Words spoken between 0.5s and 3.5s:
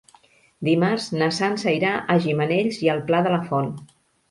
Dimarts na Sança irà a Gimenells i el Pla de la